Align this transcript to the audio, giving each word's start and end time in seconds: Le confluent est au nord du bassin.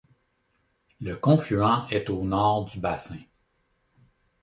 Le 0.99 1.15
confluent 1.15 1.85
est 1.91 2.09
au 2.09 2.23
nord 2.23 2.65
du 2.65 2.79
bassin. 2.79 3.19